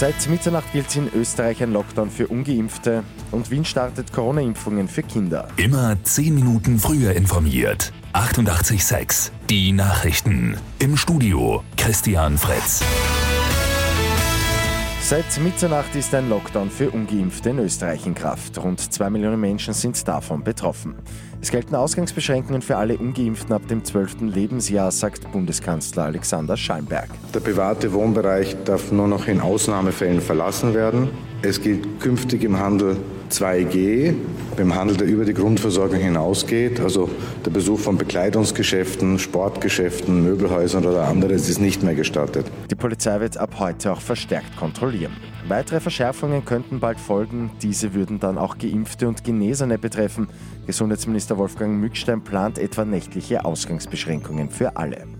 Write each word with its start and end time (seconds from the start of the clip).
Seit 0.00 0.30
Mitternacht 0.30 0.72
gilt 0.72 0.96
in 0.96 1.12
Österreich 1.12 1.62
ein 1.62 1.74
Lockdown 1.74 2.08
für 2.08 2.26
Ungeimpfte 2.28 3.04
und 3.32 3.50
Wien 3.50 3.66
startet 3.66 4.14
Corona-Impfungen 4.14 4.88
für 4.88 5.02
Kinder. 5.02 5.48
Immer 5.58 6.02
10 6.02 6.34
Minuten 6.34 6.78
früher 6.78 7.12
informiert. 7.12 7.92
88.6 8.14 9.30
Die 9.50 9.72
Nachrichten. 9.72 10.56
Im 10.78 10.96
Studio 10.96 11.62
Christian 11.76 12.38
Fritz. 12.38 12.82
Seit 15.02 15.38
Mitternacht 15.42 15.94
ist 15.94 16.14
ein 16.14 16.30
Lockdown 16.30 16.70
für 16.70 16.90
Ungeimpfte 16.92 17.50
in 17.50 17.58
Österreich 17.58 18.06
in 18.06 18.14
Kraft. 18.14 18.56
Rund 18.56 18.80
zwei 18.80 19.10
Millionen 19.10 19.40
Menschen 19.40 19.74
sind 19.74 20.08
davon 20.08 20.42
betroffen. 20.42 20.94
Es 21.42 21.50
gelten 21.50 21.74
Ausgangsbeschränkungen 21.74 22.60
für 22.60 22.76
alle 22.76 22.98
Ungeimpften 22.98 23.54
ab 23.54 23.66
dem 23.66 23.82
12. 23.82 24.20
Lebensjahr, 24.20 24.90
sagt 24.90 25.32
Bundeskanzler 25.32 26.04
Alexander 26.04 26.54
Schallenberg. 26.54 27.08
Der 27.32 27.40
private 27.40 27.92
Wohnbereich 27.94 28.56
darf 28.66 28.92
nur 28.92 29.08
noch 29.08 29.26
in 29.26 29.40
Ausnahmefällen 29.40 30.20
verlassen 30.20 30.74
werden. 30.74 31.08
Es 31.40 31.62
gilt 31.62 31.98
künftig 31.98 32.44
im 32.44 32.58
Handel 32.58 32.98
2G, 33.30 34.14
beim 34.56 34.74
Handel, 34.74 34.96
der 34.96 35.06
über 35.06 35.24
die 35.24 35.34
Grundversorgung 35.34 35.98
hinausgeht. 35.98 36.80
Also 36.80 37.08
der 37.44 37.50
Besuch 37.50 37.78
von 37.78 37.96
Bekleidungsgeschäften, 37.96 39.18
Sportgeschäften, 39.18 40.24
Möbelhäusern 40.24 40.84
oder 40.84 41.08
anderes 41.08 41.48
ist 41.48 41.60
nicht 41.60 41.82
mehr 41.82 41.94
gestattet. 41.94 42.46
Die 42.70 42.74
Polizei 42.74 43.20
wird 43.20 43.36
ab 43.36 43.54
heute 43.58 43.92
auch 43.92 44.00
verstärkt 44.00 44.56
kontrollieren. 44.56 45.16
Weitere 45.48 45.80
Verschärfungen 45.80 46.44
könnten 46.44 46.80
bald 46.80 47.00
folgen. 47.00 47.50
Diese 47.62 47.94
würden 47.94 48.20
dann 48.20 48.38
auch 48.38 48.58
Geimpfte 48.58 49.08
und 49.08 49.24
Genesene 49.24 49.78
betreffen. 49.78 50.28
Gesundheitsminister 50.66 51.38
Wolfgang 51.38 51.80
Mückstein 51.80 52.22
plant 52.22 52.58
etwa 52.58 52.84
nächtliche 52.84 53.44
Ausgangsbeschränkungen 53.44 54.50
für 54.50 54.76
alle. 54.76 55.19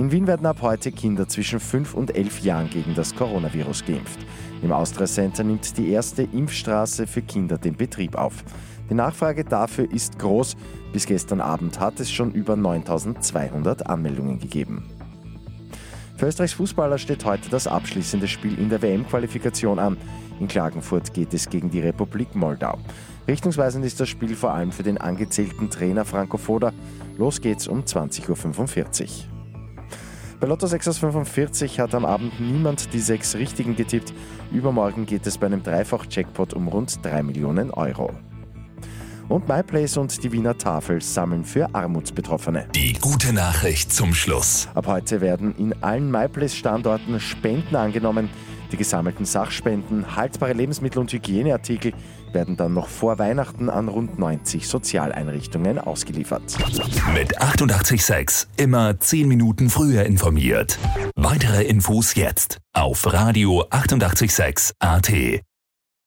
In 0.00 0.10
Wien 0.10 0.26
werden 0.26 0.46
ab 0.46 0.62
heute 0.62 0.92
Kinder 0.92 1.28
zwischen 1.28 1.60
5 1.60 1.92
und 1.92 2.16
11 2.16 2.40
Jahren 2.40 2.70
gegen 2.70 2.94
das 2.94 3.14
Coronavirus 3.14 3.84
geimpft. 3.84 4.18
Im 4.62 4.72
Austria 4.72 5.04
Center 5.04 5.44
nimmt 5.44 5.76
die 5.76 5.90
erste 5.90 6.22
Impfstraße 6.22 7.06
für 7.06 7.20
Kinder 7.20 7.58
den 7.58 7.76
Betrieb 7.76 8.14
auf. 8.14 8.42
Die 8.88 8.94
Nachfrage 8.94 9.44
dafür 9.44 9.92
ist 9.92 10.18
groß. 10.18 10.56
Bis 10.94 11.04
gestern 11.04 11.42
Abend 11.42 11.78
hat 11.80 12.00
es 12.00 12.10
schon 12.10 12.32
über 12.32 12.56
9200 12.56 13.88
Anmeldungen 13.88 14.38
gegeben. 14.38 14.88
Für 16.16 16.28
Österreichs 16.28 16.54
Fußballer 16.54 16.96
steht 16.96 17.26
heute 17.26 17.50
das 17.50 17.66
abschließende 17.66 18.26
Spiel 18.26 18.58
in 18.58 18.70
der 18.70 18.80
WM-Qualifikation 18.80 19.78
an. 19.78 19.98
In 20.40 20.48
Klagenfurt 20.48 21.12
geht 21.12 21.34
es 21.34 21.50
gegen 21.50 21.70
die 21.70 21.80
Republik 21.80 22.34
Moldau. 22.34 22.78
Richtungsweisend 23.28 23.84
ist 23.84 24.00
das 24.00 24.08
Spiel 24.08 24.34
vor 24.34 24.54
allem 24.54 24.72
für 24.72 24.82
den 24.82 24.96
angezählten 24.96 25.68
Trainer 25.68 26.06
Franco 26.06 26.38
Foda. 26.38 26.72
Los 27.18 27.42
geht's 27.42 27.68
um 27.68 27.82
20.45 27.82 29.02
Uhr. 29.02 29.39
Bei 30.40 30.46
Lotto 30.46 30.66
6 30.66 30.88
aus 30.88 30.98
45 30.98 31.80
hat 31.80 31.94
am 31.94 32.06
Abend 32.06 32.40
niemand 32.40 32.94
die 32.94 32.98
sechs 32.98 33.34
Richtigen 33.34 33.76
getippt. 33.76 34.14
Übermorgen 34.50 35.04
geht 35.04 35.26
es 35.26 35.36
bei 35.36 35.44
einem 35.44 35.62
Dreifach-Jackpot 35.62 36.54
um 36.54 36.66
rund 36.68 37.04
3 37.04 37.22
Millionen 37.24 37.70
Euro. 37.70 38.14
Und 39.28 39.46
MyPlace 39.46 39.98
und 39.98 40.24
die 40.24 40.32
Wiener 40.32 40.56
Tafel 40.56 41.02
sammeln 41.02 41.44
für 41.44 41.74
Armutsbetroffene. 41.74 42.68
Die 42.74 42.94
gute 42.94 43.34
Nachricht 43.34 43.92
zum 43.92 44.14
Schluss. 44.14 44.66
Ab 44.74 44.86
heute 44.86 45.20
werden 45.20 45.54
in 45.58 45.74
allen 45.82 46.10
MyPlace-Standorten 46.10 47.20
Spenden 47.20 47.76
angenommen. 47.76 48.30
Die 48.72 48.76
gesammelten 48.76 49.24
Sachspenden, 49.24 50.16
haltbare 50.16 50.52
Lebensmittel 50.52 51.00
und 51.00 51.12
Hygieneartikel 51.12 51.92
werden 52.32 52.56
dann 52.56 52.72
noch 52.74 52.88
vor 52.88 53.18
Weihnachten 53.18 53.68
an 53.68 53.88
rund 53.88 54.18
90 54.18 54.68
Sozialeinrichtungen 54.68 55.78
ausgeliefert. 55.78 56.42
Mit 57.12 57.40
886 57.40 58.48
immer 58.56 58.98
10 58.98 59.26
Minuten 59.28 59.70
früher 59.70 60.04
informiert. 60.04 60.78
Weitere 61.16 61.64
Infos 61.64 62.14
jetzt 62.14 62.58
auf 62.72 63.12
Radio 63.12 63.64
886 63.70 64.74
AT. 64.78 65.40